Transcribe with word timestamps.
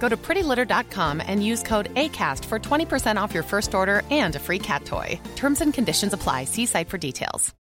Go 0.00 0.08
to 0.08 0.16
prettylitter.com 0.16 1.22
and 1.26 1.44
use 1.44 1.62
code 1.62 1.94
ACAST 1.94 2.44
for 2.44 2.58
20% 2.58 3.24
off 3.24 3.34
your 3.34 3.44
first 3.44 3.74
order 3.74 4.02
and 4.10 4.36
a 4.36 4.38
free 4.38 4.58
cat 4.58 4.84
toy. 4.84 5.20
Terms 5.36 5.60
and 5.60 5.74
conditions 5.74 6.12
apply. 6.12 6.44
See 6.44 6.66
site 6.66 6.88
for 6.88 6.98
details. 6.98 7.54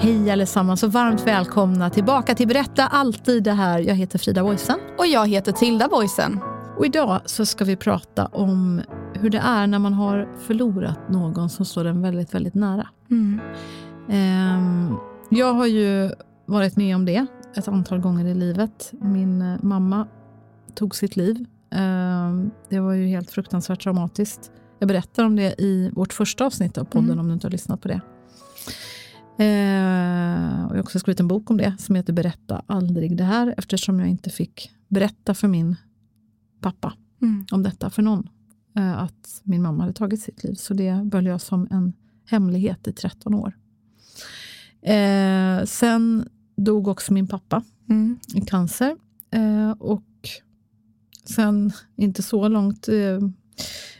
Hej 0.00 0.30
allesammans 0.30 0.82
och 0.82 0.92
varmt 0.92 1.26
välkomna 1.26 1.90
tillbaka 1.90 2.34
till 2.34 2.48
Berätta 2.48 2.86
alltid 2.86 3.42
det 3.42 3.52
här. 3.52 3.78
Jag 3.78 3.94
heter 3.94 4.18
Frida 4.18 4.42
Boysen. 4.42 4.78
Och 4.98 5.06
jag 5.06 5.28
heter 5.28 5.52
Tilda 5.52 5.88
Boysen. 5.88 6.40
Och 6.76 6.86
idag 6.86 7.20
så 7.24 7.46
ska 7.46 7.64
vi 7.64 7.76
prata 7.76 8.26
om 8.26 8.82
hur 9.14 9.30
det 9.30 9.38
är 9.38 9.66
när 9.66 9.78
man 9.78 9.94
har 9.94 10.28
förlorat 10.46 11.08
någon 11.08 11.50
som 11.50 11.64
står 11.64 11.84
en 11.84 12.02
väldigt, 12.02 12.34
väldigt 12.34 12.54
nära. 12.54 12.88
Mm. 13.10 13.40
Ehm, 14.10 14.77
jag 15.30 15.54
har 15.54 15.66
ju 15.66 16.10
varit 16.46 16.76
med 16.76 16.96
om 16.96 17.04
det 17.04 17.26
ett 17.56 17.68
antal 17.68 18.00
gånger 18.00 18.24
i 18.26 18.34
livet. 18.34 18.92
Min 19.00 19.42
eh, 19.42 19.56
mamma 19.62 20.06
tog 20.74 20.94
sitt 20.94 21.16
liv. 21.16 21.44
Ehm, 21.70 22.50
det 22.68 22.80
var 22.80 22.92
ju 22.92 23.06
helt 23.06 23.30
fruktansvärt 23.30 23.82
traumatiskt. 23.82 24.50
Jag 24.78 24.88
berättar 24.88 25.24
om 25.24 25.36
det 25.36 25.54
i 25.60 25.90
vårt 25.94 26.12
första 26.12 26.46
avsnitt 26.46 26.78
av 26.78 26.84
podden 26.84 27.10
Mm. 27.10 27.18
om 27.18 27.26
du 27.28 27.32
inte 27.34 27.46
har 27.46 27.52
lyssnat 27.52 27.80
på 27.80 27.88
det. 27.88 28.00
Ehm, 29.38 30.60
jag 30.60 30.68
har 30.68 30.80
också 30.80 30.98
skrivit 30.98 31.20
en 31.20 31.28
bok 31.28 31.50
om 31.50 31.56
det 31.56 31.74
som 31.78 31.94
heter 31.94 32.12
Berätta 32.12 32.62
aldrig 32.66 33.16
det 33.16 33.24
här 33.24 33.54
eftersom 33.58 34.00
jag 34.00 34.08
inte 34.08 34.30
fick 34.30 34.70
berätta 34.88 35.34
för 35.34 35.48
min 35.48 35.76
pappa 36.60 36.92
Mm. 37.22 37.46
om 37.52 37.62
detta 37.62 37.90
för 37.90 38.02
någon. 38.02 38.28
eh, 38.76 38.98
Att 39.02 39.40
min 39.42 39.62
mamma 39.62 39.82
hade 39.82 39.92
tagit 39.92 40.20
sitt 40.22 40.44
liv. 40.44 40.54
Så 40.54 40.74
det 40.74 40.90
höll 41.12 41.26
jag 41.26 41.40
som 41.40 41.68
en 41.70 41.92
hemlighet 42.26 42.88
i 42.88 42.92
13 42.92 43.34
år. 43.34 43.52
Eh, 44.82 45.64
sen 45.64 46.28
dog 46.56 46.88
också 46.88 47.12
min 47.12 47.26
pappa 47.26 47.62
Mm. 47.90 48.18
i 48.34 48.40
cancer. 48.40 48.96
Eh, 49.30 49.70
och 49.70 50.04
sen, 51.24 51.72
inte 51.96 52.22
så 52.22 52.48
långt 52.48 52.88
eh, 52.88 53.18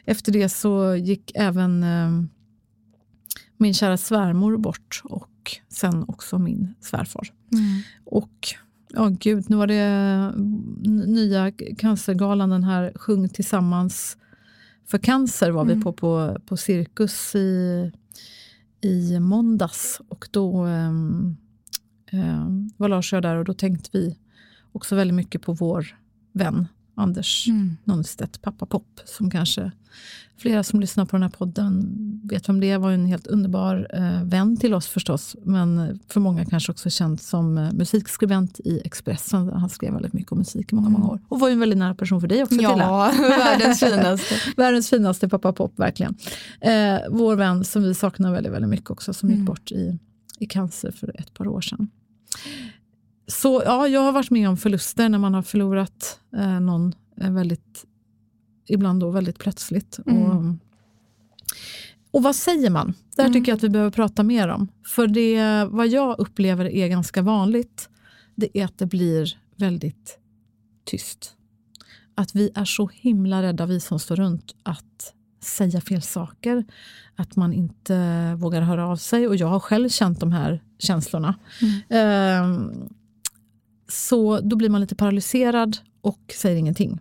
efter 0.04 0.32
det 0.32 0.48
så 0.48 0.94
gick 0.94 1.32
även 1.34 1.82
eh, 1.82 2.10
min 3.56 3.74
kära 3.74 3.96
svärmor 3.96 4.56
bort 4.56 5.02
och 5.04 5.56
sen 5.68 6.04
också 6.08 6.38
min 6.38 6.74
svärfar. 6.80 7.28
Mm. 7.52 7.64
Och 8.04 8.48
ja, 8.88 9.08
gud, 9.20 9.50
nu 9.50 9.56
var 9.56 9.66
det 9.66 10.32
nya 11.06 11.52
cancergalan, 11.78 12.50
den 12.50 12.64
här 12.64 12.92
Sjung 12.94 13.28
tillsammans 13.28 14.16
för 14.86 14.98
cancer 14.98 15.50
var 15.50 15.64
vi 15.64 15.72
Mm. 15.72 15.82
på, 15.82 15.92
på 15.92 16.36
på 16.46 16.56
Cirkus 16.56 17.34
i, 17.34 17.92
i 18.80 19.20
måndags. 19.20 20.00
Och 20.08 20.28
då 20.30 20.66
eh, 20.66 20.92
var 22.76 22.88
Lars 22.88 23.12
och 23.12 23.16
jag 23.16 23.22
där 23.22 23.36
och 23.36 23.44
då 23.44 23.54
tänkte 23.54 23.90
vi 23.92 24.18
också 24.72 24.96
väldigt 24.96 25.14
mycket 25.14 25.42
på 25.42 25.52
vår 25.52 25.96
vän 26.32 26.66
Anders 26.98 27.48
Mm. 27.48 27.76
Nonstedt, 27.84 28.42
pappa 28.42 28.66
Pop, 28.66 29.00
som 29.04 29.30
kanske 29.30 29.70
flera 30.36 30.62
som 30.62 30.80
lyssnar 30.80 31.04
på 31.04 31.16
den 31.16 31.22
här 31.22 31.30
podden 31.30 31.94
vet 32.24 32.48
vem 32.48 32.60
det 32.60 32.70
är. 32.70 32.78
var 32.78 32.90
en 32.90 33.06
helt 33.06 33.26
underbar 33.26 33.86
eh, 33.94 34.24
vän 34.24 34.56
till 34.56 34.74
oss 34.74 34.86
förstås, 34.86 35.36
men 35.42 35.98
för 36.08 36.20
många 36.20 36.44
kanske 36.44 36.72
också 36.72 36.90
känd 36.90 37.20
som 37.20 37.58
eh, 37.58 37.72
musikskribent 37.72 38.60
i 38.60 38.80
Expressen. 38.84 39.48
Han 39.48 39.68
skrev 39.68 39.92
väldigt 39.92 40.12
mycket 40.12 40.32
om 40.32 40.38
musik 40.38 40.72
i 40.72 40.74
många, 40.74 40.88
många 40.88 41.06
år. 41.08 41.20
Och 41.28 41.40
var 41.40 41.48
ju 41.48 41.52
en 41.52 41.60
väldigt 41.60 41.78
nära 41.78 41.94
person 41.94 42.20
för 42.20 42.28
dig 42.28 42.42
också, 42.42 42.54
Tilla. 42.58 42.78
Ja, 42.78 43.12
världens 43.18 43.80
finaste. 43.80 44.34
Världens 44.56 44.90
finaste 44.90 45.28
pappa 45.28 45.52
Pop, 45.52 45.78
verkligen. 45.78 46.14
Eh, 46.60 46.98
vår 47.10 47.36
vän 47.36 47.64
som 47.64 47.82
vi 47.82 47.94
saknar 47.94 48.32
väldigt, 48.32 48.52
väldigt 48.52 48.70
mycket 48.70 48.90
också, 48.90 49.14
som 49.14 49.28
gick 49.28 49.36
Mm. 49.36 49.46
bort 49.46 49.72
i, 49.72 49.98
i 50.38 50.46
cancer 50.46 50.90
för 50.90 51.20
ett 51.20 51.34
par 51.34 51.48
år 51.48 51.60
sedan. 51.60 51.88
Så 53.30 53.62
ja, 53.64 53.88
jag 53.88 54.00
har 54.00 54.12
varit 54.12 54.30
med 54.30 54.48
om 54.48 54.56
förluster 54.56 55.08
när 55.08 55.18
man 55.18 55.34
har 55.34 55.42
förlorat 55.42 56.20
eh, 56.36 56.60
någon 56.60 56.94
eh, 57.20 57.32
väldigt, 57.32 57.84
ibland 58.68 59.00
då 59.00 59.10
väldigt 59.10 59.38
plötsligt. 59.38 59.98
Mm. 60.06 60.22
Och, 60.22 60.54
och 62.10 62.22
vad 62.22 62.36
säger 62.36 62.70
man? 62.70 62.94
Det 63.16 63.22
här 63.22 63.28
Mm. 63.28 63.40
tycker 63.40 63.52
jag 63.52 63.56
att 63.56 63.62
vi 63.62 63.68
behöver 63.68 63.90
prata 63.90 64.22
mer 64.22 64.48
om. 64.48 64.68
För 64.86 65.06
det 65.06 65.64
vad 65.70 65.88
jag 65.88 66.18
upplever 66.18 66.64
är 66.64 66.88
ganska 66.88 67.22
vanligt, 67.22 67.88
det 68.34 68.58
är 68.58 68.64
att 68.64 68.78
det 68.78 68.86
blir 68.86 69.38
väldigt 69.56 70.18
tyst. 70.84 71.34
Att 72.14 72.34
vi 72.34 72.50
är 72.54 72.64
så 72.64 72.90
himla 72.92 73.42
rädda, 73.42 73.66
vi 73.66 73.80
som 73.80 73.98
står 73.98 74.16
runt, 74.16 74.54
att 74.62 75.14
säga 75.42 75.80
fel 75.80 76.02
saker. 76.02 76.64
Att 77.16 77.36
man 77.36 77.52
inte 77.52 78.34
vågar 78.38 78.60
höra 78.62 78.86
av 78.86 78.96
sig. 78.96 79.28
Och 79.28 79.36
jag 79.36 79.46
har 79.46 79.60
själv 79.60 79.88
känt 79.88 80.20
de 80.20 80.32
här 80.32 80.62
känslorna. 80.78 81.34
Ehm, 81.88 82.88
så 83.88 84.40
då 84.40 84.56
blir 84.56 84.68
man 84.68 84.80
lite 84.80 84.94
paralyserad 84.96 85.76
och 86.00 86.34
säger 86.36 86.56
ingenting. 86.56 87.00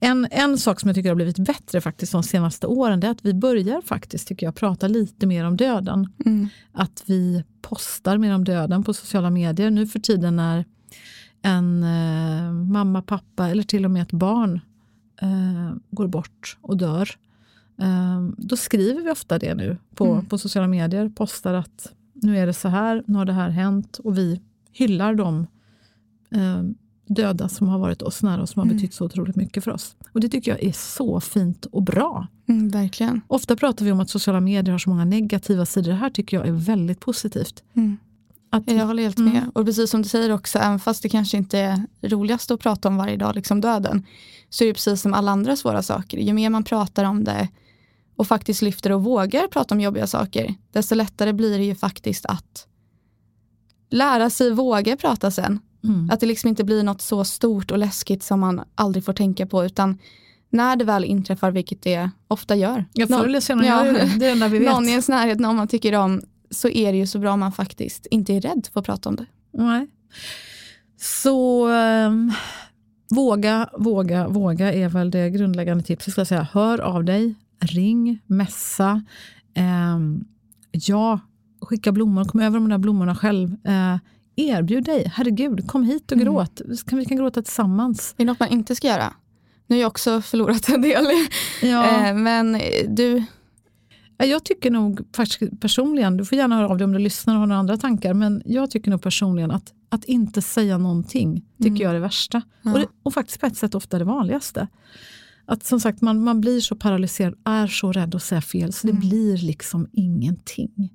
En, 0.00 0.28
en 0.30 0.58
sak 0.58 0.80
som 0.80 0.88
jag 0.88 0.94
tycker 0.96 1.08
har 1.10 1.16
blivit 1.16 1.38
bättre 1.38 1.80
faktiskt 1.80 2.12
de 2.12 2.22
senaste 2.22 2.66
åren, 2.66 3.00
det 3.00 3.06
är 3.06 3.10
att 3.10 3.24
vi 3.24 3.34
börjar 3.34 3.80
faktiskt, 3.80 4.28
tycker 4.28 4.46
jag, 4.46 4.54
prata 4.54 4.88
lite 4.88 5.26
mer 5.26 5.44
om 5.44 5.56
döden. 5.56 6.12
Mm. 6.26 6.48
Att 6.72 7.02
vi 7.06 7.44
postar 7.62 8.18
mer 8.18 8.34
om 8.34 8.44
döden 8.44 8.84
på 8.84 8.94
sociala 8.94 9.30
medier. 9.30 9.70
Nu 9.70 9.86
för 9.86 9.98
tiden 9.98 10.36
när 10.36 10.64
en 11.42 11.82
eh, 11.82 12.52
mamma, 12.52 13.02
pappa 13.02 13.48
eller 13.48 13.62
till 13.62 13.84
och 13.84 13.90
med 13.90 14.02
ett 14.02 14.12
barn 14.12 14.60
eh, 15.22 15.76
går 15.90 16.06
bort 16.06 16.56
och 16.60 16.76
dör. 16.76 17.10
Eh, 17.80 18.22
då 18.38 18.56
skriver 18.56 19.02
vi 19.02 19.10
ofta 19.10 19.38
det 19.38 19.54
nu 19.54 19.76
på, 19.94 20.06
Mm. 20.12 20.26
på 20.26 20.38
sociala 20.38 20.68
medier. 20.68 21.08
Postar 21.08 21.54
att 21.54 21.92
nu 22.12 22.38
är 22.38 22.46
det 22.46 22.52
så 22.52 22.68
här, 22.68 23.02
nu 23.06 23.18
har 23.18 23.24
det 23.24 23.32
här 23.32 23.50
hänt. 23.50 23.98
Och 24.04 24.18
vi 24.18 24.40
hyllar 24.72 25.14
de 25.14 25.40
eh, 25.40 25.46
döda 27.08 27.48
som 27.48 27.68
har 27.68 27.78
varit 27.78 28.02
oss 28.02 28.22
nära 28.22 28.42
och 28.42 28.48
som 28.48 28.60
har 28.60 28.64
Mm. 28.66 28.76
betytt 28.76 28.94
så 28.94 29.04
otroligt 29.04 29.36
mycket 29.36 29.64
för 29.64 29.70
oss. 29.70 29.96
Och 30.12 30.20
det 30.20 30.28
tycker 30.28 30.50
jag 30.50 30.62
är 30.64 30.72
så 30.72 31.20
fint 31.20 31.66
och 31.66 31.82
bra. 31.82 32.26
Mm, 32.48 32.68
verkligen. 32.68 33.20
Ofta 33.28 33.56
pratar 33.56 33.84
vi 33.84 33.92
om 33.92 34.00
att 34.00 34.10
sociala 34.10 34.40
medier 34.40 34.72
har 34.72 34.78
så 34.78 34.90
många 34.90 35.04
negativa 35.04 35.66
sidor. 35.66 35.90
Det 35.90 35.96
här 35.96 36.10
tycker 36.10 36.36
jag 36.36 36.48
är 36.48 36.52
väldigt 36.52 37.00
positivt. 37.00 37.62
Mm. 37.76 37.96
Att, 38.50 38.70
Jag 38.70 38.86
håller 38.86 39.02
helt 39.02 39.18
Mm. 39.18 39.32
med. 39.32 39.50
Och 39.54 39.64
precis 39.66 39.90
som 39.90 40.02
du 40.02 40.08
säger 40.08 40.30
också, 40.30 40.58
även 40.58 40.78
fast 40.78 41.02
det 41.02 41.08
kanske 41.08 41.36
inte 41.36 41.58
är 41.58 41.82
roligast 42.02 42.50
att 42.50 42.60
prata 42.60 42.88
om 42.88 42.96
varje 42.96 43.16
dag, 43.16 43.34
liksom 43.34 43.60
döden, 43.60 44.06
så 44.50 44.64
är 44.64 44.68
det 44.68 44.74
precis 44.74 45.00
som 45.02 45.14
alla 45.14 45.30
andra 45.32 45.56
svåra 45.56 45.82
saker. 45.82 46.18
Ju 46.18 46.32
mer 46.32 46.50
man 46.50 46.64
pratar 46.64 47.04
om 47.04 47.24
det 47.24 47.48
och 48.16 48.26
faktiskt 48.26 48.62
lyfter 48.62 48.92
och 48.92 49.04
vågar 49.04 49.48
prata 49.48 49.74
om 49.74 49.80
jobbiga 49.80 50.06
saker, 50.06 50.54
desto 50.72 50.94
lättare 50.94 51.32
blir 51.32 51.58
det 51.58 51.64
ju 51.64 51.74
faktiskt 51.74 52.26
att 52.26 52.66
lära 53.90 54.30
sig 54.30 54.50
våga 54.50 54.96
prata 54.96 55.30
sen. 55.30 55.58
Mm. 55.84 56.10
Att 56.10 56.20
det 56.20 56.26
liksom 56.26 56.48
inte 56.48 56.64
blir 56.64 56.82
något 56.82 57.00
så 57.02 57.24
stort 57.24 57.70
och 57.70 57.78
läskigt 57.78 58.22
som 58.22 58.40
man 58.40 58.60
aldrig 58.74 59.04
får 59.04 59.12
tänka 59.12 59.46
på, 59.46 59.64
utan 59.64 59.98
när 60.50 60.76
det 60.76 60.84
väl 60.84 61.04
inträffar, 61.04 61.50
vilket 61.50 61.82
det 61.82 62.10
ofta 62.28 62.56
gör. 62.56 62.84
Ja, 62.92 63.06
förr 63.06 63.24
eller 63.24 63.40
senare 63.40 63.66
Ja. 63.66 63.86
gör 63.86 63.92
det. 63.92 64.10
Det 64.18 64.26
är 64.26 64.36
det 64.36 64.48
vi 64.48 64.58
vet. 64.64 64.72
Någon 64.72 64.84
i 64.88 64.90
ens 64.90 65.08
närhet, 65.08 65.40
någon 65.40 65.56
man 65.56 65.68
tycker 65.68 65.94
om, 65.94 66.22
så 66.50 66.68
är 66.68 66.92
det 66.92 66.98
ju 66.98 67.06
så 67.06 67.18
bra 67.18 67.32
om 67.32 67.40
man 67.40 67.52
faktiskt 67.52 68.06
inte 68.06 68.32
är 68.34 68.40
rädd 68.40 68.68
för 68.72 68.80
att 68.80 68.86
prata 68.86 69.08
om 69.08 69.16
det. 69.16 69.26
Nej. 69.52 69.86
Så 71.00 71.68
ehm, 71.68 72.32
våga, 73.10 73.68
våga, 73.78 74.28
våga 74.28 74.72
är 74.72 74.88
väl 74.88 75.10
det 75.10 75.30
grundläggande 75.30 75.84
tipset. 75.84 76.12
Ska 76.12 76.20
jag 76.20 76.28
säga. 76.28 76.48
Hör 76.52 76.78
av 76.80 77.04
dig, 77.04 77.34
ring, 77.60 78.18
messa. 78.26 79.02
ehm, 79.54 80.24
ja, 80.70 81.20
skicka 81.60 81.92
blommor, 81.92 82.24
kom 82.24 82.40
över 82.40 82.58
de 82.58 82.68
där 82.68 82.78
blommorna 82.78 83.14
själv. 83.14 83.56
Eh, 83.66 83.96
erbjud 84.36 84.84
dig, 84.84 85.12
herregud, 85.14 85.66
kom 85.68 85.84
hit 85.84 86.12
och 86.12 86.18
Mm. 86.18 86.24
gråt. 86.34 86.60
Kan, 86.86 86.98
vi 86.98 87.04
kan 87.04 87.16
gråta 87.16 87.42
tillsammans. 87.42 88.14
Är 88.18 88.24
det 88.24 88.24
något 88.24 88.40
man 88.40 88.48
inte 88.48 88.74
ska 88.74 88.86
göra? 88.86 89.14
Nu 89.66 89.76
har 89.76 89.80
jag 89.80 89.88
också 89.88 90.20
förlorat 90.20 90.68
en 90.68 90.82
del. 90.82 91.06
Ja. 91.62 92.06
Eh, 92.08 92.14
Men 92.14 92.60
du, 92.88 93.22
Ja, 94.16 94.24
Jag 94.24 94.44
tycker 94.44 94.70
nog 94.70 95.00
faktiskt 95.16 95.60
personligen, 95.60 96.16
du 96.16 96.24
får 96.24 96.38
gärna 96.38 96.56
höra 96.56 96.68
av 96.68 96.78
dig 96.78 96.84
om 96.84 96.92
du 96.92 96.98
lyssnar 96.98 97.34
och 97.34 97.40
har 97.40 97.46
några 97.46 97.58
andra 97.60 97.76
tankar, 97.76 98.14
men 98.14 98.42
jag 98.44 98.70
tycker 98.70 98.90
nog 98.90 99.02
personligen 99.02 99.50
att, 99.50 99.72
att 99.88 100.04
inte 100.04 100.42
säga 100.42 100.78
någonting 100.78 101.44
tycker 101.62 101.82
jag 101.84 101.90
är 101.90 101.94
det 101.94 102.00
värsta. 102.00 102.42
Ja. 102.62 102.72
Och, 102.72 102.78
det, 102.78 102.86
och 103.02 103.14
faktiskt 103.14 103.40
på 103.40 103.46
ett 103.46 103.56
sätt 103.56 103.74
ofta 103.74 103.98
det 103.98 104.04
vanligaste. 104.04 104.68
Att 105.46 105.64
som 105.64 105.80
sagt, 105.80 106.00
man, 106.00 106.24
man 106.24 106.40
blir 106.40 106.60
så 106.60 106.76
paralyserad, 106.76 107.34
är 107.44 107.66
så 107.66 107.92
rädd 107.92 108.14
att 108.14 108.22
säga 108.22 108.40
fel, 108.40 108.72
så 108.72 108.86
det 108.86 108.92
blir 108.92 109.36
liksom 109.36 109.88
ingenting. 109.92 110.92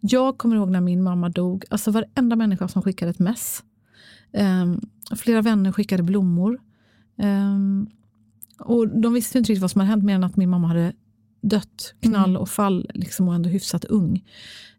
Jag 0.00 0.38
kommer 0.38 0.56
ihåg 0.56 0.70
när 0.70 0.80
min 0.80 1.02
mamma 1.02 1.28
dog, 1.28 1.64
alltså 1.70 1.90
varenda 1.90 2.36
människa 2.36 2.68
som 2.68 2.82
skickade 2.82 3.10
ett 3.10 3.18
mess. 3.18 3.62
Ehm, 4.32 4.80
flera 5.16 5.42
vänner 5.42 5.72
skickade 5.72 6.02
blommor. 6.02 6.60
Ehm, 7.18 7.86
och 8.58 8.88
de 8.88 9.12
visste 9.14 9.38
inte 9.38 9.52
riktigt 9.52 9.62
vad 9.62 9.70
som 9.70 9.80
hade 9.80 9.90
hänt 9.90 10.04
mer 10.04 10.14
än 10.14 10.24
att 10.24 10.36
min 10.36 10.50
mamma 10.50 10.68
hade 10.68 10.92
dött, 11.40 11.94
knall 12.00 12.36
och 12.36 12.48
fall 12.48 12.90
liksom, 12.94 13.28
och 13.28 13.34
ändå 13.34 13.48
hyfsat 13.48 13.84
ung. 13.84 14.24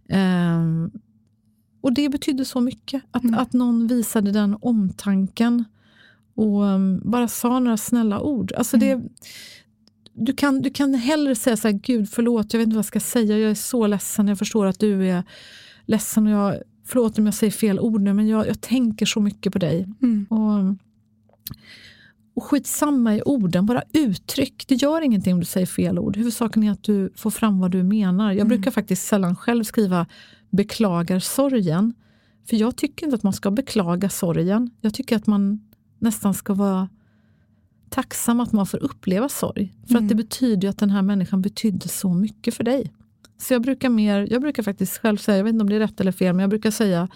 Ehm, 0.10 0.92
och 1.82 1.94
det 1.94 2.10
betydde 2.10 2.46
så 2.46 2.62
mycket, 2.62 3.04
att, 3.12 3.24
att 3.34 3.54
någon 3.54 3.88
visade 3.88 4.32
den 4.32 4.58
omtanken 4.62 5.66
och 6.40 6.64
um, 6.64 7.02
bara 7.04 7.28
sa 7.28 7.60
några 7.60 7.78
snälla 7.78 8.22
ord. 8.22 8.52
Alltså 8.52 8.78
det, 8.78 9.02
du, 10.14 10.34
kan, 10.34 10.62
du 10.62 10.70
kan 10.70 10.94
hellre 10.94 11.36
säga 11.36 11.58
så 11.58 11.68
här, 11.68 11.80
Gud 11.84 12.10
förlåt, 12.10 12.54
jag 12.54 12.58
vet 12.60 12.66
inte 12.66 12.76
vad 12.76 12.80
jag 12.80 12.86
ska 12.86 13.00
säga, 13.00 13.38
jag 13.38 13.52
är 13.52 13.56
så 13.56 13.88
ledsen, 13.88 14.28
jag 14.28 14.38
förstår 14.38 14.66
att 14.66 14.80
du 14.80 15.10
är 15.10 15.24
ledsen 15.86 16.28
och 16.28 16.34
jag, 16.34 16.62
förlåt 16.86 17.20
om 17.20 17.26
jag 17.26 17.36
säger 17.36 17.52
fel 17.52 17.80
ord 17.80 18.02
nu, 18.02 18.14
men 18.14 18.28
jag, 18.28 18.48
jag 18.48 18.62
tänker 18.62 19.06
så 19.06 19.20
mycket 19.20 19.54
på 19.54 19.60
dig. 19.60 19.88
Mm. 20.02 20.26
Och, 20.30 20.76
och 22.34 22.44
skitsamma 22.44 23.16
i 23.16 23.22
orden, 23.26 23.66
bara 23.66 23.84
uttryck. 23.94 24.66
Det 24.68 24.76
gör 24.76 25.02
ingenting 25.02 25.34
om 25.34 25.40
du 25.40 25.46
säger 25.46 25.68
fel 25.68 26.00
ord. 26.00 26.18
Huvudsaken 26.18 26.64
är 26.64 26.72
att 26.72 26.84
du 26.84 27.14
får 27.16 27.32
fram 27.32 27.60
vad 27.60 27.72
du 27.72 27.84
menar. 27.84 28.32
Jag 28.32 28.48
brukar 28.48 28.72
faktiskt 28.72 29.08
sällan 29.08 29.36
själv 29.36 29.64
skriva 29.64 30.06
beklagar 30.50 31.20
sorgen. 31.20 31.94
För 32.50 32.56
jag 32.58 32.76
tycker 32.76 33.06
inte 33.06 33.16
att 33.16 33.24
man 33.24 33.34
ska 33.34 33.52
beklaga 33.52 34.10
sorgen. 34.10 34.72
Jag 34.82 34.94
tycker 34.94 35.16
att 35.16 35.28
man 35.28 35.69
nästan 36.00 36.34
ska 36.34 36.54
vara 36.54 36.90
tacksam 37.90 38.40
att 38.40 38.54
man 38.54 38.66
får 38.66 38.84
uppleva 38.84 39.30
sorg. 39.30 39.74
För 39.88 39.96
att 39.98 40.10
det 40.10 40.16
betyder 40.16 40.62
ju 40.62 40.70
att 40.70 40.78
den 40.78 40.90
här 40.90 41.02
människan 41.02 41.42
betydde 41.42 41.88
så 41.88 42.14
mycket 42.14 42.54
för 42.54 42.64
dig. 42.64 42.94
Så 43.38 43.54
jag 43.54 43.62
brukar, 43.62 43.90
mer, 43.90 44.28
jag 44.32 44.42
brukar 44.42 44.64
faktiskt 44.64 44.98
själv 44.98 45.18
säga, 45.18 45.38
jag 45.38 45.44
vet 45.44 45.54
inte 45.54 45.64
om 45.64 45.70
det 45.70 45.76
är 45.76 45.80
rätt 45.80 46.02
eller 46.02 46.12
fel, 46.12 46.34
men 46.36 46.40
jag 46.40 46.50
brukar 46.50 46.72
säga 46.72 47.08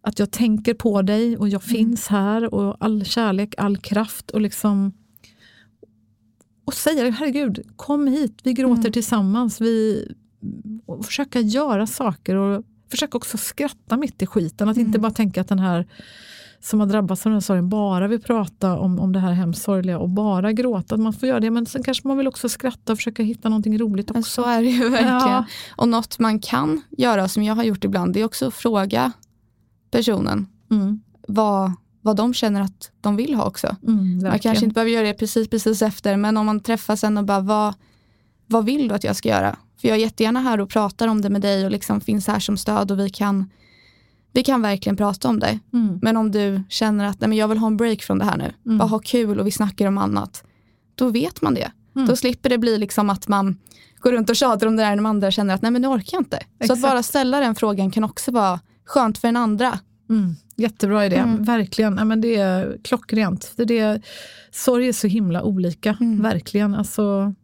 att 0.00 0.18
jag 0.18 0.30
tänker 0.30 0.74
på 0.74 1.02
dig 1.02 1.36
och 1.36 1.48
jag 1.48 1.62
finns 1.62 2.06
här 2.06 2.54
och 2.54 2.76
all 2.80 3.04
kärlek, 3.04 3.54
all 3.58 3.76
kraft 3.76 4.30
och 4.30 4.40
liksom 4.40 4.92
och 6.64 6.74
säga 6.74 7.10
herregud, 7.10 7.62
kom 7.76 8.06
hit, 8.06 8.40
vi 8.42 8.52
gråter 8.52 8.90
tillsammans. 8.90 9.60
Vi 9.60 10.06
och 10.86 11.06
försöka 11.06 11.40
göra 11.40 11.86
saker 11.86 12.36
och 12.36 12.64
försöka 12.90 13.16
också 13.16 13.38
skratta 13.38 13.96
mitt 13.96 14.22
i 14.22 14.26
skiten. 14.26 14.68
Att 14.68 14.76
inte 14.76 14.98
bara 14.98 15.12
tänka 15.12 15.40
att 15.40 15.48
den 15.48 15.58
här 15.58 15.86
som 16.60 16.80
har 16.80 16.86
drabbats 16.86 17.26
av 17.26 17.30
den 17.30 17.34
här 17.36 17.40
sorgen 17.40 17.68
bara 17.68 18.08
vill 18.08 18.20
prata 18.22 18.78
om, 18.78 18.98
om 19.00 19.12
det 19.12 19.18
här 19.20 19.32
hemskt 19.32 19.62
sorgliga 19.62 19.98
och 19.98 20.08
bara 20.08 20.52
gråta. 20.52 20.96
Man 20.96 21.12
får 21.12 21.28
göra 21.28 21.40
det, 21.40 21.50
men 21.50 21.66
sen 21.66 21.82
kanske 21.82 22.08
man 22.08 22.16
vill 22.18 22.28
också 22.28 22.48
skratta 22.48 22.92
och 22.92 22.98
försöka 22.98 23.22
hitta 23.22 23.48
någonting 23.48 23.78
roligt 23.78 24.10
också. 24.10 24.22
så 24.42 24.44
är 24.48 24.62
det 24.62 24.68
ju 24.68 24.88
verkligen. 24.88 25.14
Ja. 25.18 25.44
Och 25.76 25.88
något 25.88 26.18
man 26.18 26.40
kan 26.40 26.80
göra, 26.90 27.28
som 27.28 27.42
jag 27.42 27.54
har 27.54 27.64
gjort 27.64 27.84
ibland, 27.84 28.14
det 28.14 28.20
är 28.20 28.24
också 28.24 28.46
att 28.48 28.54
fråga 28.54 29.12
personen 29.90 30.46
Mm, 30.70 31.00
vad, 31.28 31.72
vad 32.02 32.16
de 32.16 32.34
känner 32.34 32.60
att 32.60 32.90
de 33.00 33.16
vill 33.16 33.34
ha 33.34 33.44
också. 33.44 33.76
mm, 33.86 34.18
Man 34.18 34.38
kanske 34.38 34.64
inte 34.64 34.74
behöver 34.74 34.90
göra 34.92 35.06
det 35.06 35.14
precis, 35.14 35.48
precis 35.48 35.82
efter, 35.82 36.16
men 36.16 36.36
om 36.36 36.46
man 36.46 36.60
träffas 36.60 37.00
sen 37.00 37.18
och 37.18 37.24
bara, 37.24 37.40
vad, 37.40 37.74
vad 38.46 38.64
vill 38.64 38.88
du 38.88 38.94
att 38.94 39.04
jag 39.04 39.16
ska 39.16 39.28
göra? 39.28 39.56
För 39.80 39.88
jag 39.88 39.96
är 39.96 40.00
jättegärna 40.00 40.40
här 40.40 40.60
och 40.60 40.68
pratar 40.70 41.08
om 41.08 41.20
det 41.22 41.30
med 41.30 41.40
dig 41.42 41.64
och 41.64 41.70
liksom 41.70 42.00
finns 42.00 42.26
här 42.26 42.38
som 42.40 42.56
stöd 42.56 42.90
och 42.90 42.98
vi 42.98 43.10
kan, 43.10 43.50
vi 44.38 44.44
kan 44.44 44.62
verkligen 44.62 44.96
prata 44.96 45.28
om 45.28 45.38
det. 45.38 45.58
Mm. 45.72 45.98
Men 46.02 46.16
om 46.16 46.30
du 46.30 46.62
känner 46.68 47.04
att 47.04 47.20
Nej, 47.20 47.28
men 47.28 47.38
jag 47.38 47.48
vill 47.48 47.58
ha 47.58 47.66
en 47.66 47.76
break 47.76 48.02
från 48.02 48.18
det 48.18 48.24
här 48.24 48.36
nu, 48.36 48.52
Mm. 48.66 48.78
bara 48.78 48.88
ha 48.88 48.98
kul 48.98 49.40
och 49.40 49.46
vi 49.46 49.50
snackar 49.50 49.86
om 49.86 49.98
annat, 49.98 50.44
då 50.94 51.08
vet 51.10 51.42
man 51.42 51.54
det. 51.54 51.72
Mm. 51.96 52.08
Då 52.08 52.16
slipper 52.16 52.48
det 52.50 52.58
bli 52.58 52.78
liksom 52.78 53.10
att 53.10 53.28
man 53.28 53.56
går 54.00 54.12
runt 54.12 54.30
och 54.30 54.36
tjatar 54.36 54.66
om 54.66 54.76
det 54.76 54.82
där 54.82 54.88
när 54.90 54.96
de 54.96 55.06
andra 55.06 55.30
känner 55.30 55.54
att 55.54 55.62
nej 55.62 55.70
men 55.70 55.82
nu 55.82 55.88
orkar 55.88 56.16
jag 56.16 56.20
inte. 56.20 56.36
Så 56.36 56.44
att 56.44 56.62
Exakt. 56.64 56.82
bara 56.82 57.02
ställa 57.02 57.40
den 57.40 57.54
frågan 57.54 57.90
kan 57.90 58.04
också 58.04 58.30
vara 58.30 58.60
skönt 58.84 59.18
för 59.18 59.28
den 59.28 59.36
andra. 59.36 59.78
Mm, 60.10 60.34
jättebra 60.56 61.06
idé, 61.06 61.16
Mm. 61.16 61.42
verkligen. 61.44 61.96
Ja, 61.96 62.04
men 62.04 62.20
det 62.20 62.36
är 62.36 62.78
klockrent. 62.84 63.52
Det 63.56 63.62
är 63.62 63.66
det, 63.66 64.02
sorg 64.50 64.88
är 64.88 64.92
så 64.92 65.06
himla 65.06 65.42
olika, 65.42 65.96
Mm. 66.00 66.22
verkligen. 66.22 66.74
Alltså, 66.74 67.34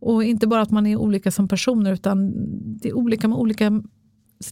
och 0.00 0.24
inte 0.24 0.46
bara 0.46 0.62
att 0.62 0.70
man 0.70 0.86
är 0.86 0.96
olika 0.96 1.30
som 1.30 1.48
personer, 1.48 1.92
utan 1.92 2.32
det 2.80 2.88
är 2.88 2.92
olika 2.96 3.28
med 3.28 3.38
olika 3.38 3.82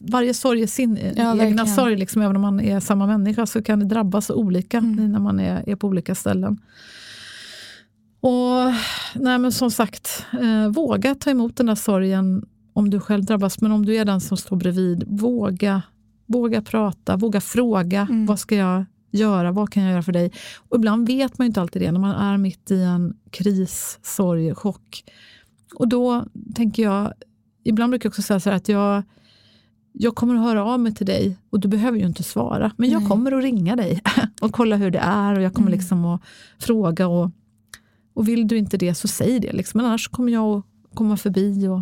varje 0.01 0.33
sorg 0.33 0.61
är 0.63 0.67
sin 0.67 0.95
Ja, 1.01 1.03
egna 1.11 1.35
verkligen. 1.35 1.67
sorg, 1.67 1.95
liksom, 1.95 2.21
även 2.21 2.35
om 2.35 2.41
man 2.41 2.59
är 2.59 2.79
samma 2.79 3.07
människa 3.07 3.45
så 3.45 3.61
kan 3.61 3.79
det 3.79 3.85
drabba 3.85 4.21
så 4.21 4.35
olika 4.35 4.77
Mm. 4.77 5.11
när 5.11 5.19
man 5.19 5.39
är, 5.39 5.69
är 5.69 5.75
på 5.75 5.87
olika 5.87 6.15
ställen. 6.15 6.59
Och 8.19 8.73
nej, 9.15 9.37
men 9.39 9.51
Som 9.51 9.71
sagt, 9.71 10.25
eh, 10.41 10.67
våga 10.71 11.15
ta 11.15 11.29
emot 11.29 11.55
den 11.57 11.65
där 11.65 11.75
sorgen 11.75 12.45
om 12.73 12.89
du 12.89 12.99
själv 12.99 13.25
drabbas, 13.25 13.61
men 13.61 13.71
om 13.71 13.85
du 13.85 13.95
är 13.95 14.05
den 14.05 14.21
som 14.21 14.37
står 14.37 14.55
bredvid, 14.57 15.03
våga 15.07 15.81
Våga 16.25 16.61
prata, 16.61 17.17
våga 17.17 17.41
fråga. 17.41 18.01
Mm. 18.01 18.25
Vad 18.25 18.39
ska 18.39 18.55
jag 18.55 18.85
göra? 19.11 19.51
Vad 19.51 19.69
kan 19.69 19.83
jag 19.83 19.91
göra 19.91 20.03
för 20.03 20.11
dig? 20.11 20.31
Och 20.69 20.77
ibland 20.77 21.07
vet 21.07 21.37
man 21.37 21.45
ju 21.45 21.47
inte 21.47 21.61
alltid 21.61 21.81
det 21.81 21.91
när 21.91 21.99
man 21.99 22.15
är 22.15 22.37
mitt 22.37 22.71
i 22.71 22.81
en 22.81 23.13
kris, 23.31 23.99
sorg, 24.01 24.55
chock. 24.55 25.03
Och 25.75 25.87
då 25.87 26.25
tänker 26.55 26.83
jag, 26.83 27.13
ibland 27.63 27.89
brukar 27.89 28.07
jag 28.07 28.11
också 28.11 28.21
säga 28.21 28.39
så 28.39 28.49
här 28.49 28.57
att 28.57 28.69
jag, 28.69 29.03
jag 29.93 30.15
kommer 30.15 30.35
att 30.35 30.41
höra 30.41 30.65
av 30.65 30.79
mig 30.79 30.93
till 30.95 31.05
dig 31.05 31.37
och 31.49 31.59
du 31.59 31.67
behöver 31.67 31.97
ju 31.99 32.05
inte 32.05 32.23
svara. 32.23 32.71
Men 32.77 32.89
jag 32.89 32.99
Nej. 33.01 33.09
kommer 33.09 33.31
att 33.31 33.43
ringa 33.43 33.75
dig 33.75 34.01
och 34.41 34.51
kolla 34.51 34.75
hur 34.75 34.91
det 34.91 34.99
är 34.99 35.35
och 35.35 35.41
jag 35.41 35.53
kommer 35.53 35.67
Mm. 35.67 35.79
liksom 35.79 36.05
att 36.05 36.21
fråga. 36.59 37.07
Och, 37.07 37.31
och 38.13 38.27
vill 38.27 38.47
du 38.47 38.57
inte 38.57 38.77
det 38.77 38.95
så 38.95 39.07
säg 39.07 39.39
det. 39.39 39.51
Liksom. 39.53 39.77
Men 39.77 39.85
annars 39.85 40.07
kommer 40.07 40.31
jag 40.31 40.57
att 40.57 40.65
komma 40.95 41.17
förbi 41.17 41.67
och 41.67 41.81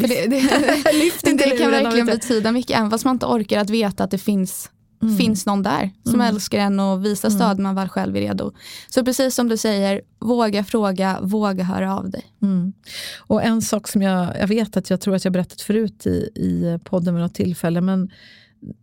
För 0.00 0.08
det, 0.08 0.26
det, 0.26 0.92
Lyft 1.04 1.26
inte 1.26 1.44
det 1.50 1.56
kan 1.58 1.70
verkligen 1.70 2.06
betyda 2.06 2.52
mycket, 2.52 2.78
även 2.78 2.90
fast 2.90 3.04
man 3.04 3.16
inte 3.16 3.26
orkar 3.26 3.60
att 3.60 3.70
veta 3.70 4.04
att 4.04 4.10
det 4.10 4.18
finns, 4.18 4.70
Mm. 5.02 5.16
finns 5.16 5.46
någon 5.46 5.62
där 5.62 5.90
som 6.04 6.14
Mm. 6.14 6.26
älskar 6.26 6.58
en 6.58 6.80
och 6.80 7.04
visar 7.04 7.30
stöd 7.30 7.56
när 7.56 7.62
man 7.62 7.74
väl 7.74 7.88
själv 7.88 8.16
är 8.16 8.20
redo. 8.20 8.52
Så 8.88 9.04
precis 9.04 9.34
som 9.34 9.48
du 9.48 9.56
säger, 9.56 10.00
våga 10.18 10.64
fråga, 10.64 11.18
våga 11.22 11.64
höra 11.64 11.96
av 11.96 12.10
dig. 12.10 12.24
Mm. 12.42 12.72
Och 13.18 13.42
en 13.42 13.62
sak 13.62 13.88
som 13.88 14.02
jag, 14.02 14.38
jag 14.40 14.46
vet 14.46 14.76
att 14.76 14.90
jag 14.90 15.00
tror 15.00 15.14
att 15.14 15.24
jag 15.24 15.32
berättat 15.32 15.60
förut 15.60 16.06
i, 16.06 16.10
i 16.34 16.78
podden 16.84 17.14
vid 17.14 17.22
något 17.22 17.34
tillfälle, 17.34 17.80
men 17.80 18.10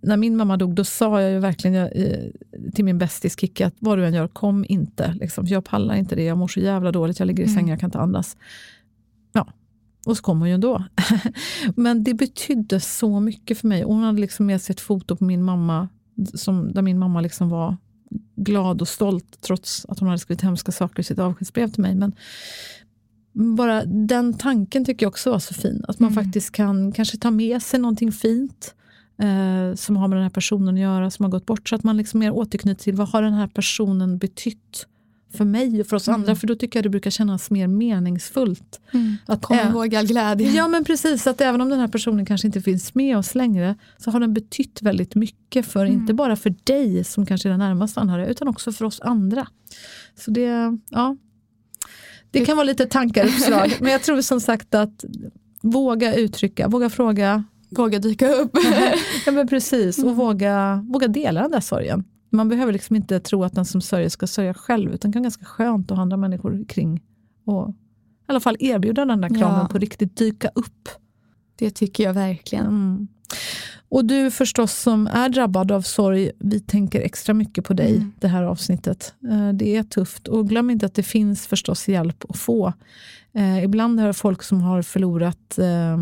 när 0.02 0.18
min 0.18 0.38
mamma 0.38 0.58
dog, 0.58 0.76
då 0.76 0.84
sa 0.84 1.22
jag 1.22 1.32
ju 1.32 1.40
verkligen 1.40 1.74
jag, 1.76 1.96
eh, 1.96 2.30
till 2.74 2.86
min 2.86 2.98
bästis 2.98 3.40
Kikki 3.40 3.64
att 3.64 3.74
vad 3.80 3.98
du 3.98 4.06
än 4.06 4.14
gör, 4.14 4.28
kom 4.28 4.66
inte. 4.70 5.14
Liksom, 5.14 5.46
jag 5.48 5.66
pallar 5.66 5.96
inte 5.96 6.16
det, 6.16 6.24
jag 6.24 6.38
mår 6.38 6.48
så 6.48 6.60
jävla 6.60 6.92
dåligt, 6.92 7.20
jag 7.20 7.26
ligger 7.26 7.44
i 7.44 7.48
sängen, 7.48 7.68
jag 7.68 7.80
kan 7.80 7.88
inte 7.88 8.00
andas. 8.00 8.38
Ja, 9.34 9.48
och 10.06 10.18
så 10.18 10.24
kom 10.24 10.40
hon 10.40 10.48
ju 10.50 10.54
ändå. 10.56 10.84
Men 11.76 12.04
det 12.04 12.14
betydde 12.14 12.80
så 12.80 13.20
mycket 13.20 13.58
för 13.58 13.68
mig. 13.68 13.84
Hon 13.84 14.04
hade 14.04 14.22
liksom 14.22 14.46
med 14.46 14.62
sig 14.62 14.74
ett 14.74 14.80
foto 14.82 15.16
på 15.16 15.24
min 15.24 15.44
mamma, 15.44 15.90
som, 16.34 16.74
där 16.74 16.82
min 16.82 17.00
mamma 17.00 17.22
liksom 17.22 17.50
var 17.50 17.78
glad 18.36 18.82
och 18.82 18.88
stolt 18.88 19.42
trots 19.42 19.86
att 19.90 20.00
hon 20.00 20.08
hade 20.08 20.20
skrivit 20.20 20.42
hemska 20.42 20.72
saker 20.72 21.00
i 21.00 21.04
sitt 21.04 21.20
avskedsbrev 21.20 21.68
till 21.72 21.82
mig. 21.82 21.96
Men 21.96 22.16
bara 23.34 23.86
den 23.86 24.34
tanken 24.34 24.86
tycker 24.86 25.06
jag 25.06 25.10
också 25.12 25.32
var 25.32 25.40
så 25.40 25.54
fin. 25.54 25.86
Att 25.88 26.00
man 26.00 26.12
Mm. 26.12 26.24
faktiskt 26.24 26.52
kan 26.52 26.92
kanske 26.92 27.18
ta 27.18 27.32
med 27.32 27.62
sig 27.62 27.80
någonting 27.80 28.12
fint 28.12 28.76
eh, 29.18 29.76
som 29.76 29.98
har 29.98 30.08
med 30.08 30.18
den 30.18 30.24
här 30.24 30.30
personen 30.30 30.76
att 30.76 30.82
göra, 30.82 31.12
som 31.12 31.24
har 31.24 31.32
gått 31.32 31.46
bort. 31.46 31.70
Så 31.70 31.76
att 31.76 31.84
man 31.84 31.98
liksom 31.98 32.20
mer 32.20 32.32
återknyter 32.32 32.84
till 32.84 32.96
vad 32.96 33.10
har 33.10 33.22
den 33.22 33.34
här 33.34 33.48
personen 33.48 34.18
betytt 34.18 34.88
för 35.38 35.46
mig 35.46 35.82
och 35.82 35.88
för 35.88 35.96
oss 35.96 36.08
Mm. 36.08 36.22
andra. 36.22 36.36
För 36.36 36.48
då 36.48 36.56
tycker 36.56 36.80
jag 36.80 36.86
det 36.86 36.90
brukar 36.90 37.10
kännas 37.12 37.50
mer 37.52 37.68
meningsfullt. 37.68 38.80
Att 39.26 39.42
Kom 39.42 39.58
ä- 39.58 39.70
ihåg 39.70 39.96
all 39.96 40.08
glädje. 40.08 40.52
Ja 40.52 40.68
men 40.68 40.84
precis, 40.84 41.28
att 41.28 41.42
även 41.42 41.62
om 41.62 41.70
den 41.70 41.80
här 41.80 41.88
personen 41.88 42.26
kanske 42.26 42.48
inte 42.48 42.62
finns 42.62 42.96
med 42.96 43.18
oss 43.18 43.36
längre 43.36 43.76
så 43.98 44.12
har 44.12 44.20
den 44.20 44.34
betytt 44.34 44.82
väldigt 44.82 45.16
mycket 45.16 45.66
för, 45.66 45.86
Mm. 45.86 45.94
inte 46.02 46.14
bara 46.14 46.36
för 46.36 46.56
dig 46.64 47.04
som 47.04 47.26
kanske 47.26 47.48
är 47.48 47.52
den 47.52 47.60
närmaste 47.60 48.00
anhöriga, 48.00 48.28
utan 48.28 48.48
också 48.48 48.72
för 48.72 48.86
oss 48.86 49.00
andra. 49.02 49.48
Så 50.20 50.32
det, 50.32 50.78
ja. 50.90 51.18
Det 52.32 52.46
kan 52.46 52.58
vara 52.58 52.64
lite 52.66 52.86
tankar 52.86 53.24
och 53.24 53.30
uppslag, 53.30 53.74
men 53.82 53.92
jag 53.92 54.04
tror 54.04 54.22
som 54.22 54.42
sagt 54.42 54.76
att 54.76 55.06
våga 55.62 56.16
uttrycka, 56.16 56.68
våga 56.68 56.90
fråga, 56.90 57.44
Våga 57.70 58.00
dyka 58.00 58.30
upp. 58.34 58.52
ja 59.26 59.32
men 59.32 59.48
precis, 59.48 59.98
Mm. 59.98 60.10
och 60.10 60.16
våga, 60.16 60.86
våga 60.90 61.08
dela 61.08 61.42
den 61.42 61.52
där 61.52 61.60
sorgen. 61.60 62.04
Man 62.30 62.50
behöver 62.50 62.74
liksom 62.74 62.96
inte 62.96 63.20
tro 63.20 63.44
att 63.44 63.54
den 63.54 63.66
som 63.66 63.82
sörjer 63.82 64.10
ska 64.10 64.28
sörja 64.28 64.54
själv, 64.54 64.94
utan 64.94 65.12
det 65.12 65.14
kan 65.16 65.22
vara 65.22 65.26
ganska 65.26 65.46
skönt 65.46 65.92
att 65.92 65.98
ha 65.98 66.02
andra 66.02 66.18
människor 66.18 66.66
kring 66.68 67.04
och 67.46 67.70
i 67.70 67.74
alla 68.32 68.40
fall 68.40 68.56
erbjuda 68.60 69.06
den 69.06 69.22
där 69.22 69.30
kramen 69.30 69.60
Ja. 69.60 69.68
på 69.72 69.78
riktigt 69.78 70.18
dyka 70.18 70.50
upp. 70.56 70.90
Det 71.56 71.70
tycker 71.72 72.04
jag 72.04 72.14
verkligen. 72.14 72.66
Mm. 72.66 73.08
Och 73.90 74.06
du 74.06 74.32
förstås 74.32 74.74
som 74.74 75.08
är 75.08 75.30
drabbad 75.30 75.72
av 75.72 75.82
sorg, 75.82 76.32
vi 76.40 76.60
tänker 76.60 77.02
extra 77.02 77.34
mycket 77.34 77.66
på 77.66 77.74
dig 77.74 77.96
Mm. 77.96 78.12
det 78.20 78.28
här 78.28 78.44
avsnittet. 78.44 79.14
Eh, 79.32 79.50
Det 79.54 79.76
är 79.76 79.84
tufft 79.84 80.28
och 80.28 80.50
glöm 80.50 80.70
inte 80.70 80.86
att 80.86 80.94
det 80.94 81.04
finns 81.04 81.48
förstås 81.48 81.88
hjälp 81.88 82.24
att 82.30 82.38
få. 82.38 82.74
Eh, 83.34 83.64
ibland 83.64 84.00
har 84.00 84.14
folk 84.14 84.44
som 84.44 84.62
har 84.62 84.82
förlorat 84.82 85.58
eh, 85.58 85.98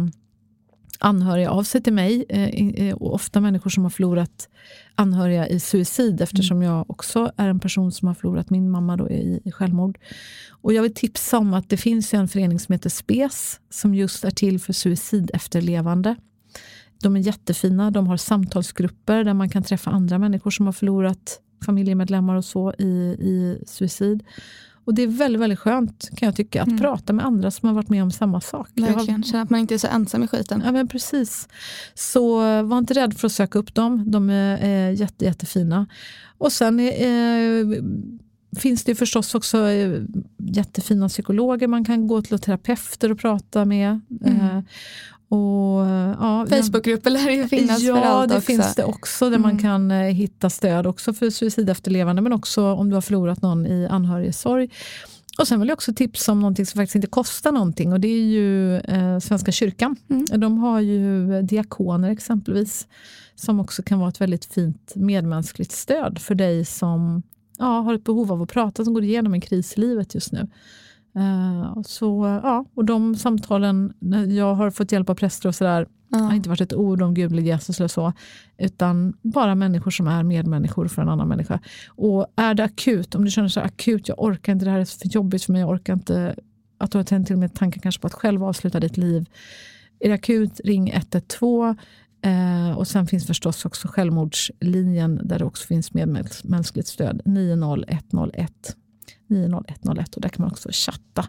anhöriga 1.00 1.52
av 1.52 1.64
sig 1.64 1.82
till 1.82 1.94
mig 1.94 2.26
eh, 2.30 2.88
eh, 2.88 2.96
och 2.96 3.14
ofta 3.14 3.42
människor 3.42 3.70
som 3.70 3.84
har 3.84 3.90
förlorat 3.90 4.50
anhöriga 4.96 5.48
i 5.48 5.60
suicid 5.60 6.22
eftersom 6.22 6.62
jag 6.62 6.90
också 6.90 7.32
är 7.38 7.50
en 7.50 7.60
person 7.60 7.92
som 7.92 8.08
har 8.08 8.16
förlorat 8.16 8.50
min 8.50 8.70
mamma 8.72 8.98
då 8.98 9.10
i, 9.10 9.42
i 9.46 9.52
självmord. 9.52 9.98
Och 10.50 10.74
jag 10.74 10.82
vill 10.82 10.94
tipsa 10.94 11.38
om 11.38 11.54
att 11.54 11.70
det 11.70 11.78
finns 11.78 12.14
en 12.14 12.28
förening 12.28 12.60
som 12.60 12.74
heter 12.74 12.90
SPES 12.90 13.60
som 13.70 13.96
just 13.96 14.26
är 14.26 14.32
till 14.32 14.60
för 14.60 14.74
suicid 14.74 15.32
efterlevande. 15.34 16.16
De 17.02 17.16
är 17.16 17.20
jättefina. 17.20 17.92
De 17.92 18.08
har 18.08 18.18
samtalsgrupper 18.18 19.24
där 19.24 19.34
man 19.34 19.50
kan 19.50 19.64
träffa 19.64 19.92
andra 19.92 20.20
människor 20.20 20.52
som 20.52 20.66
har 20.66 20.74
förlorat 20.74 21.40
familjemedlemmar 21.66 22.36
och 22.36 22.46
så 22.46 22.74
i, 22.74 22.86
i 23.20 23.64
suicid. 23.68 24.24
Och 24.86 24.94
Det 24.94 25.02
är 25.02 25.08
väldigt, 25.08 25.42
väldigt 25.42 25.60
skönt 25.60 26.10
kan 26.16 26.26
jag 26.26 26.36
tycka 26.36 26.64
att 26.64 26.78
prata 26.78 27.14
med 27.14 27.26
andra 27.26 27.52
som 27.52 27.68
har 27.68 27.76
varit 27.76 27.90
med 27.90 28.04
om 28.04 28.12
samma 28.12 28.42
sak. 28.42 28.70
Verkligen, 28.74 29.24
känna 29.24 29.44
att 29.44 29.50
man 29.50 29.60
inte 29.60 29.74
är 29.74 29.78
så 29.78 29.88
ensam 29.88 30.24
i 30.24 30.28
skiten. 30.28 30.62
Ja, 30.66 30.72
men 30.72 30.88
precis. 30.88 31.48
Så 31.94 32.38
var 32.64 32.78
inte 32.78 32.94
rädd 32.94 33.18
för 33.18 33.28
att 33.28 33.32
söka 33.32 33.60
upp 33.60 33.76
dem. 33.76 34.12
De 34.12 34.30
är 34.30 34.64
eh, 34.64 35.00
jätte, 35.00 35.26
jättefina. 35.26 35.88
Och 36.38 36.52
sen 36.52 36.80
eh, 36.80 37.82
finns 38.56 38.84
det 38.84 38.96
förstås 38.96 39.36
också 39.36 39.68
eh, 39.70 40.02
jättefina 40.38 41.10
psykologer 41.10 41.68
man 41.68 41.86
kan 41.86 42.08
gå 42.08 42.22
till 42.22 42.34
och 42.34 42.42
terapeuter 42.42 43.12
och 43.12 43.20
prata 43.20 43.66
med. 43.66 44.02
Eh, 44.26 44.60
och, 45.30 45.86
ja, 46.20 46.46
Facebookgrupper 46.50 47.10
lär 47.10 47.26
det 47.26 47.34
ju 47.34 47.48
finnas 47.48 47.82
ja, 47.82 47.96
för 47.96 48.02
allt 48.02 48.30
det 48.30 48.36
också. 48.38 48.46
finns 48.46 48.76
det 48.76 48.84
också 48.84 49.30
där 49.30 49.38
man 49.38 49.52
Mm. 49.52 49.62
kan 49.62 49.92
eh, 49.92 49.98
hitta 49.98 50.50
stöd 50.50 50.88
också 50.88 51.14
för 51.14 51.30
suicidefterlevande 51.30 52.22
men 52.22 52.34
också 52.34 52.74
om 52.74 52.90
du 52.90 52.96
har 52.96 53.02
förlorat 53.02 53.42
någon 53.42 53.66
i 53.66 53.88
anhörigsorg. 53.88 54.70
Och 55.40 55.48
sen 55.48 55.60
vill 55.60 55.70
jag 55.70 55.76
också 55.76 55.94
tipsa 55.94 56.32
om 56.32 56.40
någonting 56.40 56.66
som 56.66 56.80
faktiskt 56.80 56.96
inte 56.96 57.08
kostar 57.08 57.52
någonting 57.52 57.94
och 57.94 58.00
det 58.00 58.08
är 58.08 58.24
ju 58.24 58.78
eh, 58.80 59.20
Svenska 59.20 59.52
kyrkan. 59.52 59.96
Mm. 60.10 60.26
De 60.40 60.58
har 60.58 60.80
ju 60.80 61.42
diakoner 61.42 62.10
exempelvis 62.10 62.88
som 63.36 63.60
också 63.60 63.84
kan 63.84 64.00
vara 64.00 64.10
ett 64.10 64.22
väldigt 64.22 64.46
fint 64.46 64.94
medmänskligt 64.96 65.72
stöd 65.72 66.20
för 66.20 66.36
dig 66.36 66.66
som 66.66 67.24
ja, 67.60 67.66
har 67.82 67.94
ett 67.94 68.04
behov 68.04 68.32
av 68.32 68.42
att 68.42 68.50
prata, 68.50 68.86
som 68.86 68.94
går 68.94 69.04
igenom 69.04 69.34
en 69.34 69.42
kris 69.42 69.78
i 69.78 69.82
livet 69.82 70.16
just 70.16 70.32
nu. 70.32 70.48
Eh, 71.16 71.82
så, 71.82 72.40
ja, 72.44 72.66
och 72.76 72.86
de 72.86 73.16
samtalen, 73.16 73.94
när 74.00 74.26
jag 74.26 74.56
har 74.56 74.72
fått 74.72 74.92
hjälp 74.92 75.10
av 75.10 75.16
präster 75.16 75.50
och 75.50 75.56
sådär, 75.56 75.88
det 76.10 76.18
har 76.18 76.30
Ja. 76.32 76.36
inte 76.36 76.50
varit 76.50 76.62
ett 76.62 76.74
ord 76.74 77.02
om 77.02 77.14
Gud 77.14 77.32
eller 77.32 77.42
Jesus 77.42 77.80
eller 77.80 77.88
så, 77.88 78.14
utan 78.58 79.14
bara 79.22 79.56
människor 79.56 79.92
som 79.92 80.08
är 80.08 80.24
medmänniskor 80.24 80.88
för 80.88 81.02
en 81.02 81.10
annan 81.10 81.28
människa. 81.28 81.60
Och 81.88 82.28
är 82.36 82.54
det 82.54 82.64
akut, 82.64 83.16
om 83.16 83.26
du 83.26 83.32
känner 83.32 83.50
så 83.50 83.60
här 83.60 83.68
akut, 83.68 84.08
jag 84.08 84.24
orkar 84.24 84.54
inte, 84.54 84.66
det 84.66 84.72
här 84.72 84.80
är 84.80 84.86
för 85.00 85.08
jobbigt 85.08 85.44
för 85.44 85.52
mig, 85.52 85.62
jag 85.62 85.70
orkar 85.70 85.94
inte, 85.94 86.36
att 86.78 86.92
du 86.92 86.98
har 86.98 87.04
tänt 87.06 87.28
till 87.28 87.34
och 87.36 87.40
med 87.40 87.54
tanken 87.54 87.82
kanske 87.82 88.02
på 88.02 88.08
att 88.08 88.14
själv 88.14 88.44
avsluta 88.44 88.80
ditt 88.80 88.98
liv. 88.98 89.26
Är 90.00 90.08
det 90.10 90.16
akut, 90.16 90.60
ring 90.64 90.90
112. 90.92 91.76
Eh, 92.26 92.78
och 92.78 92.88
sen 92.88 93.08
finns 93.08 93.28
förstås 93.28 93.66
också 93.66 93.88
självmordslinjen 93.88 95.22
där 95.24 95.40
det 95.40 95.46
också 95.46 95.68
finns 95.68 95.94
medmänskligt 95.94 96.88
stöd, 96.88 97.22
90101. 97.26 98.76
90101 99.28 100.16
och 100.16 100.22
där 100.22 100.30
kan 100.30 100.44
man 100.44 100.52
också 100.52 100.70
chatta 100.72 101.26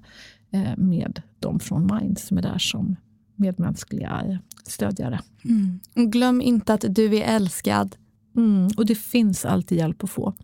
eh, 0.50 0.76
med 0.76 1.22
de 1.38 1.60
från 1.60 1.98
Mind 2.00 2.18
som 2.18 2.38
är 2.38 2.42
där 2.42 2.58
som 2.58 2.96
medmänskliga 3.34 4.38
stödjare. 4.64 5.20
Mm. 5.44 5.80
Och 5.94 6.12
glöm 6.12 6.40
inte 6.40 6.74
att 6.74 6.84
du 6.88 7.16
är 7.16 7.36
älskad. 7.36 7.96
Mm, 8.36 8.68
och 8.76 8.86
det 8.86 8.94
finns 8.94 9.44
alltid 9.44 9.78
hjälp 9.78 10.04
att 10.04 10.10
få. 10.10 10.34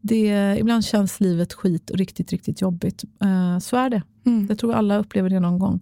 Det, 0.00 0.56
ibland 0.58 0.84
känns 0.84 1.20
livet 1.20 1.52
skit 1.52 1.90
och 1.90 1.98
riktigt, 1.98 2.32
riktigt 2.32 2.60
jobbigt. 2.60 3.04
Eh, 3.22 3.58
så 3.58 3.76
är 3.76 3.90
det. 3.90 4.02
Mm. 4.26 4.46
Jag 4.48 4.58
tror 4.58 4.74
alla 4.74 4.98
upplever 4.98 5.30
det 5.30 5.40
någon 5.40 5.58
gång. 5.58 5.80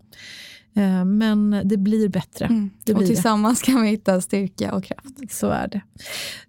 Eh, 0.74 1.04
men 1.04 1.62
det 1.64 1.76
blir 1.76 2.08
bättre. 2.08 2.44
Mm. 2.44 2.70
Det 2.84 2.92
och 2.92 2.98
blir 2.98 3.08
det. 3.08 3.14
tillsammans 3.14 3.62
kan 3.62 3.82
vi 3.82 3.88
hitta 3.88 4.20
styrka 4.20 4.74
och 4.74 4.84
kraft. 4.84 5.30
Så 5.30 5.48
är 5.48 5.68
det. 5.68 5.80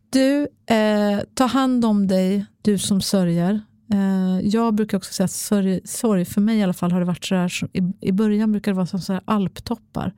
Du, 0.10 0.48
eh, 0.76 1.20
ta 1.34 1.46
hand 1.46 1.86
om 1.86 2.08
dig, 2.08 2.46
du 2.62 2.78
som 2.78 3.02
sörjer. 3.02 3.62
Eh, 3.94 4.40
jag 4.44 4.74
brukar 4.74 4.98
också 4.98 5.14
säga 5.14 5.26
att 5.26 5.32
sorg, 5.32 5.80
sorg, 5.84 6.26
för 6.26 6.42
mig 6.42 6.58
i 6.58 6.64
alla 6.64 6.74
fall, 6.74 6.92
har 6.92 7.00
det 7.00 7.06
varit 7.06 7.26
så 7.26 7.36
här, 7.36 7.70
i, 7.74 7.94
i 8.02 8.12
början 8.12 8.52
brukar 8.52 8.72
det 8.72 8.76
vara 8.76 8.86
som 8.86 9.00
så 9.00 9.14
här 9.14 9.22
alptoppar. 9.26 10.14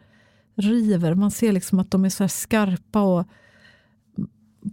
River, 0.55 1.15
man 1.15 1.31
ser 1.31 1.51
liksom 1.51 1.79
att 1.79 1.91
de 1.91 2.05
är 2.05 2.10
så 2.10 2.24
här 2.24 2.27
skarpa 2.27 3.01
och 3.01 3.27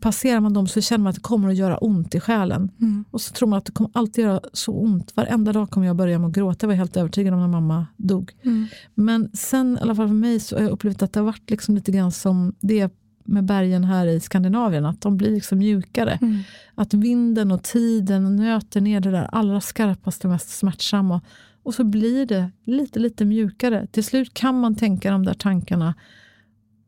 passerar 0.01 0.41
man 0.41 0.53
dem 0.53 0.67
så 0.67 0.81
känner 0.81 1.03
man 1.03 1.11
att 1.11 1.15
det 1.15 1.21
kommer 1.21 1.49
att 1.49 1.57
göra 1.57 1.79
ont 1.79 2.15
i 2.15 2.21
själen. 2.21 2.71
Mm. 2.81 3.05
Och 3.11 3.21
så 3.21 3.33
tror 3.33 3.49
man 3.49 3.59
att 3.59 3.65
det 3.65 3.73
kommer 3.73 3.91
alltid 3.95 4.25
göra 4.25 4.41
så 4.53 4.73
ont. 4.73 5.17
Varenda 5.17 5.53
dag 5.53 5.71
kommer 5.71 5.87
jag 5.87 5.97
börja 5.97 6.19
med 6.19 6.29
att 6.29 6.35
gråta. 6.35 6.59
Jag 6.61 6.69
var 6.69 6.75
helt 6.75 6.97
övertygad 6.97 7.35
om 7.35 7.41
när 7.41 7.49
mamma 7.49 7.87
dog. 7.97 8.33
Mm. 8.43 8.67
Men 8.95 9.31
sen, 9.33 9.79
i 9.79 9.83
alla 9.83 9.95
fall 9.95 10.09
för 10.09 10.15
mig, 10.15 10.41
så 10.41 10.57
har 10.57 10.63
jag 10.63 10.71
upplevt 10.71 11.03
att 11.03 11.13
det 11.13 11.21
har 11.21 11.25
varit 11.25 11.51
liksom 11.51 11.75
lite 11.75 11.93
grann 11.93 12.13
som 12.13 12.55
det 12.61 12.93
med 13.25 13.45
bergen 13.45 13.85
här 13.85 14.07
i 14.07 14.21
Skandinavien, 14.21 14.87
att 14.87 15.01
de 15.01 15.17
blir 15.17 15.31
liksom 15.31 15.59
mjukare. 15.59 16.19
Mm. 16.23 16.39
Att 16.75 16.95
vinden 16.95 17.53
och 17.53 17.63
tiden 17.63 18.37
nöter 18.37 18.81
ner 18.81 19.01
det 19.01 19.11
där 19.11 19.29
allra 19.33 19.61
skarpaste 19.61 20.27
och 20.27 20.33
mest 20.33 20.59
smärtsamma. 20.59 21.21
Och 21.63 21.75
så 21.75 21.85
blir 21.85 22.27
det 22.27 22.51
lite, 22.65 22.99
lite 22.99 23.25
mjukare. 23.25 23.87
Till 23.91 24.05
slut 24.05 24.35
kan 24.35 24.61
man 24.61 24.75
tänka 24.75 25.11
de 25.11 25.25
där 25.25 25.35
tankarna 25.35 25.95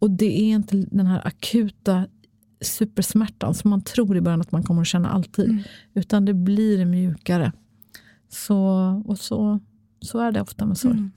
och 0.02 0.10
det 0.10 0.40
är 0.40 0.54
inte 0.54 0.76
den 0.76 1.06
här 1.06 1.26
akuta 1.26 2.06
supersmärtan 2.62 3.54
som 3.54 3.70
man 3.70 3.82
tror 3.82 4.16
i 4.16 4.20
början 4.20 4.40
att 4.40 4.52
man 4.52 4.62
kommer 4.62 4.80
att 4.80 4.86
känna 4.86 5.10
alltid. 5.10 5.50
Mm. 5.50 5.62
Utan 5.94 6.24
det 6.24 6.34
blir 6.34 6.84
mjukare. 6.84 7.52
Så, 8.28 8.58
och 9.06 9.18
så, 9.18 9.60
så 10.00 10.18
är 10.18 10.32
det 10.32 10.40
ofta 10.40 10.66
med 10.66 10.78
sorg. 10.78 10.92
Mm. 10.92 11.10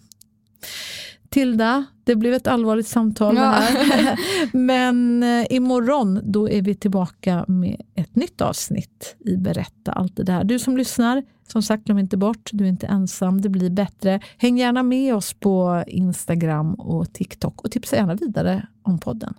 Tilda, 1.29 1.85
det 2.03 2.15
blev 2.15 2.33
ett 2.33 2.47
allvarligt 2.47 2.87
samtal 2.87 3.35
Ja. 3.35 3.41
här. 3.41 4.19
Men 4.57 5.23
eh, 5.23 5.45
imorgon 5.49 6.21
då 6.23 6.49
är 6.49 6.61
vi 6.61 6.75
tillbaka 6.75 7.45
med 7.47 7.81
ett 7.95 8.15
nytt 8.15 8.41
avsnitt 8.41 9.15
i 9.19 9.37
Berätta 9.37 9.91
allt 9.91 10.15
det 10.15 10.23
där. 10.23 10.43
Du 10.43 10.59
som 10.59 10.77
lyssnar, 10.77 11.23
som 11.47 11.61
sagt 11.61 11.83
glöm 11.83 11.97
inte 11.97 12.17
bort, 12.17 12.49
du 12.53 12.63
är 12.63 12.69
inte 12.69 12.87
ensam, 12.87 13.41
det 13.41 13.49
blir 13.49 13.69
bättre. 13.69 14.19
Häng 14.37 14.57
gärna 14.57 14.83
med 14.83 15.15
oss 15.15 15.33
på 15.33 15.83
Instagram 15.87 16.73
och 16.73 17.13
TikTok 17.13 17.61
och 17.61 17.71
tipsa 17.71 17.95
gärna 17.95 18.15
vidare 18.15 18.67
om 18.83 18.99
podden. 18.99 19.33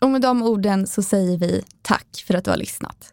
Och 0.00 0.10
med 0.10 0.20
de 0.20 0.42
orden 0.42 0.86
så 0.86 1.02
säger 1.02 1.38
vi 1.38 1.62
tack 1.82 2.24
för 2.26 2.34
att 2.34 2.44
du 2.44 2.50
har 2.50 2.58
lyssnat. 2.58 3.12